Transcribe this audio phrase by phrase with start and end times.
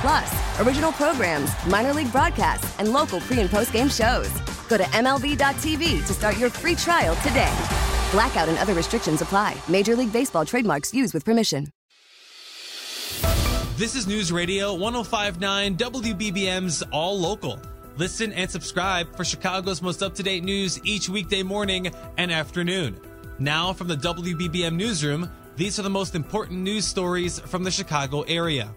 [0.00, 4.30] Plus, original programs, minor league broadcasts, and local pre and post game shows.
[4.68, 7.52] Go to MLB.tv to start your free trial today.
[8.12, 9.56] Blackout and other restrictions apply.
[9.68, 11.66] Major League Baseball trademarks used with permission.
[13.76, 17.60] This is News Radio 1059 WBBM's All Local.
[17.96, 23.00] Listen and subscribe for Chicago's most up to date news each weekday morning and afternoon.
[23.38, 28.22] Now, from the WBBM Newsroom, these are the most important news stories from the Chicago
[28.22, 28.74] area.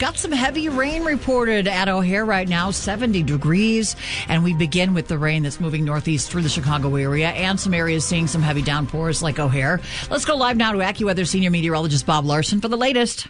[0.00, 3.96] Got some heavy rain reported at O'Hare right now, 70 degrees.
[4.28, 7.74] And we begin with the rain that's moving northeast through the Chicago area and some
[7.74, 9.78] areas seeing some heavy downpours like O'Hare.
[10.08, 13.28] Let's go live now to AccuWeather senior meteorologist Bob Larson for the latest.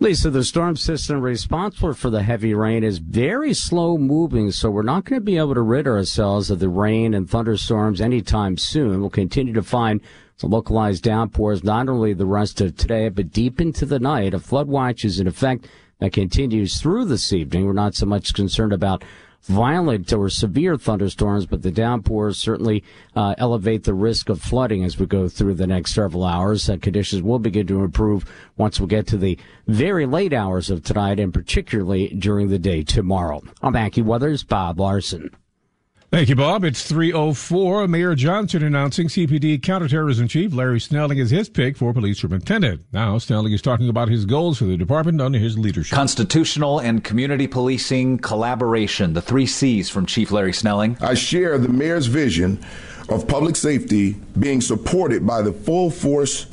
[0.00, 4.80] Lisa, the storm system responsible for the heavy rain is very slow moving, so we're
[4.80, 9.00] not going to be able to rid ourselves of the rain and thunderstorms anytime soon.
[9.00, 10.00] We'll continue to find
[10.38, 14.32] some localized downpours not only the rest of today, but deep into the night.
[14.32, 15.66] A flood watch is in effect
[15.98, 17.66] that continues through this evening.
[17.66, 19.04] We're not so much concerned about
[19.42, 22.82] violent or severe thunderstorms, but the downpours certainly
[23.14, 26.68] uh, elevate the risk of flooding as we go through the next several hours.
[26.68, 28.24] Uh, conditions will begin to improve
[28.56, 32.82] once we get to the very late hours of tonight and particularly during the day
[32.82, 33.42] tomorrow.
[33.62, 35.30] I'm AccuWeather's Bob Larson.
[36.12, 36.62] Thank you, Bob.
[36.62, 37.88] It's 304.
[37.88, 42.82] Mayor Johnson announcing CPD counterterrorism chief Larry Snelling is his pick for police superintendent.
[42.92, 45.92] Now, Snelling is talking about his goals for the department under his leadership.
[45.94, 50.96] Constitutional and community policing collaboration, the three C's from Chief Larry Snelling.
[51.00, 52.64] I share the mayor's vision
[53.08, 56.46] of public safety being supported by the full force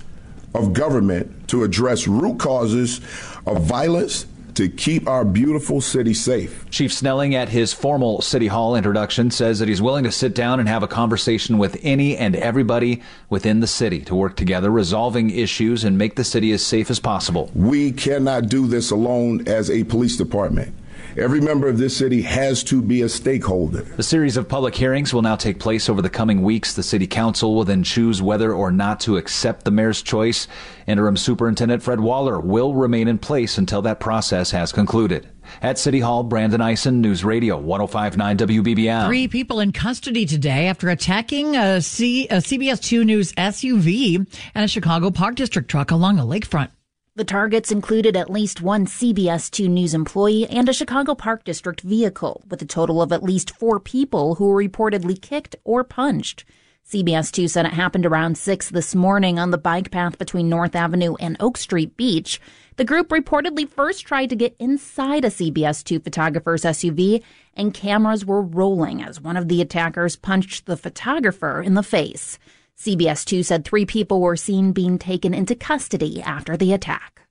[0.56, 3.02] of government to address root causes
[3.46, 4.26] of violence
[4.56, 6.70] to keep our beautiful city safe.
[6.70, 10.60] Chief Snelling, at his formal City Hall introduction, says that he's willing to sit down
[10.60, 15.30] and have a conversation with any and everybody within the city to work together, resolving
[15.30, 17.52] issues and make the city as safe as possible.
[17.56, 20.76] We cannot do this alone as a police department.
[21.16, 23.84] Every member of this city has to be a stakeholder.
[23.84, 26.74] The series of public hearings will now take place over the coming weeks.
[26.74, 30.48] The city council will then choose whether or not to accept the mayor's choice.
[30.88, 35.30] Interim Superintendent Fred Waller will remain in place until that process has concluded.
[35.62, 39.06] At City Hall, Brandon Eisen, News Radio 1059 WBBM.
[39.06, 44.26] Three people in custody today after attacking a, C, a CBS 2 News SUV
[44.56, 46.70] and a Chicago Park District truck along a lakefront.
[47.16, 51.82] The targets included at least one CBS 2 News employee and a Chicago Park District
[51.82, 56.44] vehicle, with a total of at least four people who were reportedly kicked or punched.
[56.90, 60.76] CBS 2 said it happened around 6 this morning on the bike path between North
[60.76, 62.42] Avenue and Oak Street Beach.
[62.78, 67.22] The group reportedly first tried to get inside a CBS 2 photographer's SUV,
[67.54, 72.40] and cameras were rolling as one of the attackers punched the photographer in the face.
[72.84, 77.23] CBS 2 said three people were seen being taken into custody after the attack.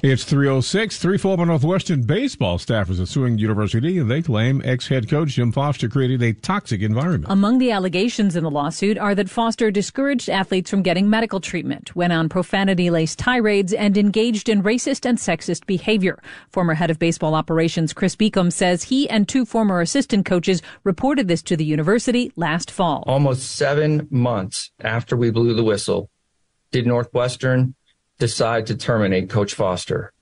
[0.00, 0.96] It's 306.
[0.98, 5.10] Three oh former oh Northwestern baseball staffers are suing the university, and they claim ex-head
[5.10, 7.32] coach Jim Foster created a toxic environment.
[7.32, 11.96] Among the allegations in the lawsuit are that Foster discouraged athletes from getting medical treatment,
[11.96, 16.22] went on profanity-laced tirades, and engaged in racist and sexist behavior.
[16.50, 21.26] Former head of baseball operations Chris Beacom says he and two former assistant coaches reported
[21.26, 23.02] this to the university last fall.
[23.08, 26.08] Almost seven months after we blew the whistle,
[26.70, 27.74] did Northwestern
[28.18, 30.12] decide to terminate Coach Foster.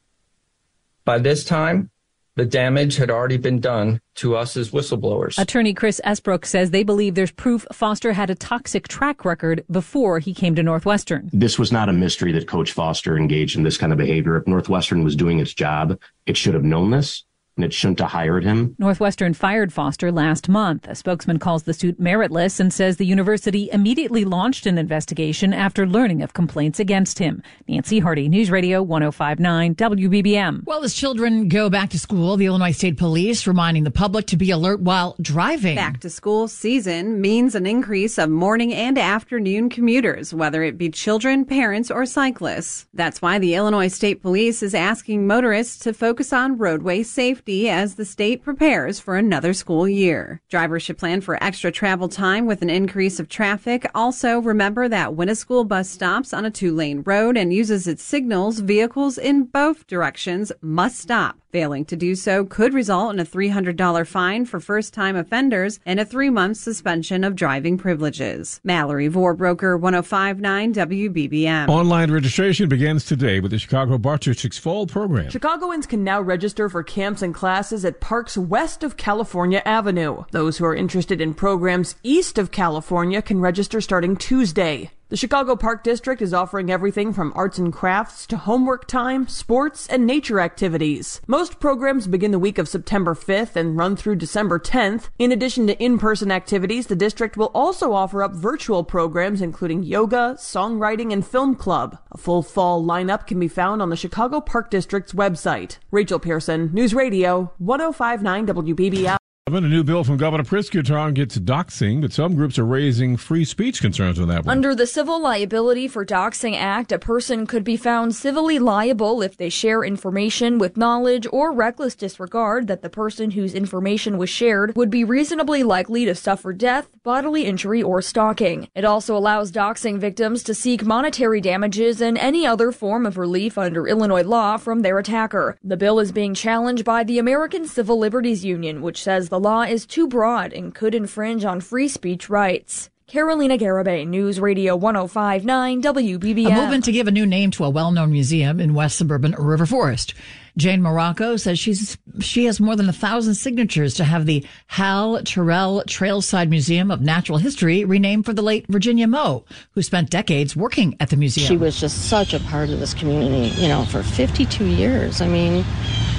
[1.04, 1.90] By this time,
[2.36, 5.38] the damage had already been done to us as whistleblowers.
[5.38, 10.18] Attorney Chris Esbrook says they believe there's proof Foster had a toxic track record before
[10.18, 11.30] he came to Northwestern.
[11.32, 14.36] This was not a mystery that Coach Foster engaged in this kind of behavior.
[14.36, 17.24] If Northwestern was doing its job, it should have known this.
[17.56, 18.76] And it shouldn't have hired him.
[18.78, 20.86] Northwestern fired Foster last month.
[20.88, 25.86] A spokesman calls the suit meritless and says the university immediately launched an investigation after
[25.86, 27.42] learning of complaints against him.
[27.66, 30.64] Nancy Hardy, News Radio 1059 WBBM.
[30.64, 34.36] Well, as children go back to school, the Illinois State Police reminding the public to
[34.36, 35.76] be alert while driving.
[35.76, 40.90] Back to school season means an increase of morning and afternoon commuters, whether it be
[40.90, 42.86] children, parents, or cyclists.
[42.92, 47.70] That's why the Illinois State Police is asking motorists to focus on roadway safety safety
[47.70, 50.40] as the state prepares for another school year.
[50.50, 53.88] Drivers should plan for extra travel time with an increase of traffic.
[53.94, 57.86] Also, remember that when a school bus stops on a two lane road and uses
[57.86, 61.36] its signals, vehicles in both directions must stop.
[61.52, 65.98] Failing to do so could result in a $300 fine for first time offenders and
[65.98, 68.60] a three month suspension of driving privileges.
[68.62, 71.68] Mallory Vorbroker, 1059 WBBM.
[71.68, 75.30] Online registration begins today with the Chicago Park District's fall program.
[75.30, 80.24] Chicagoans can now register for camps and classes at parks west of California Avenue.
[80.32, 84.90] Those who are interested in programs east of California can register starting Tuesday.
[85.08, 89.86] The Chicago Park District is offering everything from arts and crafts to homework time, sports,
[89.86, 91.20] and nature activities.
[91.28, 95.10] Most programs begin the week of September 5th and run through December 10th.
[95.16, 100.34] In addition to in-person activities, the district will also offer up virtual programs including yoga,
[100.40, 101.96] songwriting, and film club.
[102.10, 105.78] A full fall lineup can be found on the Chicago Park District's website.
[105.92, 109.18] Rachel Pearson, News Radio, 1059 WBBM.
[109.48, 113.80] A new bill from Governor Pritzker targets doxing, but some groups are raising free speech
[113.80, 114.56] concerns on that one.
[114.56, 119.36] Under the Civil Liability for Doxing Act, a person could be found civilly liable if
[119.36, 124.74] they share information with knowledge or reckless disregard that the person whose information was shared
[124.74, 128.68] would be reasonably likely to suffer death, bodily injury, or stalking.
[128.74, 133.56] It also allows doxing victims to seek monetary damages and any other form of relief
[133.56, 135.56] under Illinois law from their attacker.
[135.62, 139.62] The bill is being challenged by the American Civil Liberties Union, which says the law
[139.62, 142.90] is too broad and could infringe on free speech rights.
[143.06, 146.50] Carolina Garibay, News Radio 1059 WBBM.
[146.50, 149.64] A movement to give a new name to a well-known museum in West Suburban River
[149.64, 150.14] Forest.
[150.56, 155.22] Jane Morocco says she's she has more than a thousand signatures to have the Hal
[155.22, 160.56] Tyrrell Trailside Museum of Natural History renamed for the late Virginia Moe, who spent decades
[160.56, 161.46] working at the museum.
[161.46, 165.20] She was just such a part of this community, you know, for 52 years.
[165.20, 165.64] I mean,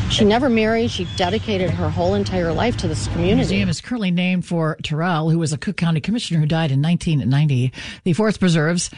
[0.09, 0.91] she never married.
[0.91, 3.31] She dedicated her whole entire life to this community.
[3.31, 6.71] The museum is currently named for Tyrrell, who was a Cook County commissioner who died
[6.71, 7.73] in 1990.
[8.03, 8.89] The Forest Preserves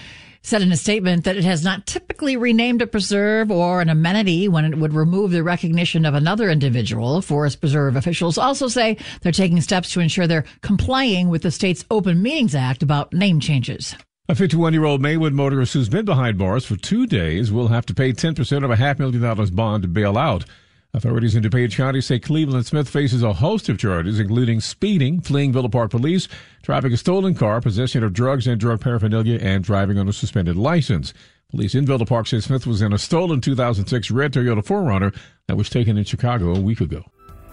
[0.41, 4.47] said in a statement that it has not typically renamed a preserve or an amenity
[4.47, 7.21] when it would remove the recognition of another individual.
[7.21, 11.85] Forest Preserve officials also say they're taking steps to ensure they're complying with the state's
[11.91, 13.95] Open Meetings Act about name changes.
[14.29, 17.85] A 51 year old Maywood motorist who's been behind bars for two days will have
[17.87, 20.45] to pay 10% of a half million dollars bond to bail out.
[20.91, 25.53] Authorities in DuPage County say Cleveland Smith faces a host of charges, including speeding, fleeing
[25.53, 26.27] Villa Park police,
[26.63, 30.55] driving a stolen car, possession of drugs and drug paraphernalia, and driving on a suspended
[30.55, 31.13] license.
[31.51, 35.15] Police in Villa Park say Smith was in a stolen 2006 red Toyota 4Runner
[35.45, 37.03] that was taken in Chicago a week ago.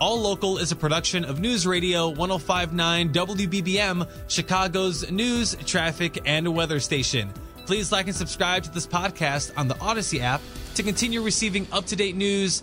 [0.00, 6.80] All Local is a production of News Radio 1059 WBBM, Chicago's news, traffic, and weather
[6.80, 7.30] station.
[7.66, 10.40] Please like and subscribe to this podcast on the Audacy app
[10.74, 12.62] to continue receiving up to date news